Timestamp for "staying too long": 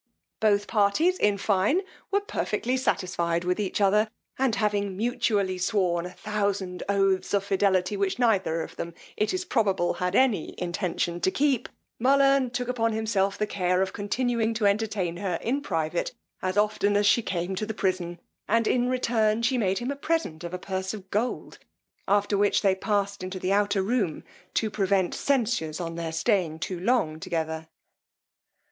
26.11-27.19